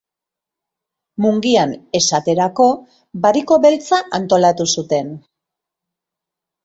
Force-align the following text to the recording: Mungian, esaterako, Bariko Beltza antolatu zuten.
Mungian, 1.25 1.75
esaterako, 1.99 2.67
Bariko 3.27 3.61
Beltza 3.67 4.03
antolatu 4.21 4.71
zuten. 4.77 5.17